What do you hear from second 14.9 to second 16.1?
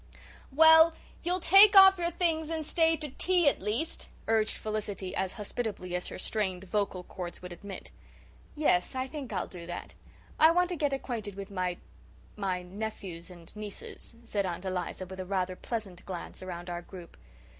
with a rather pleasant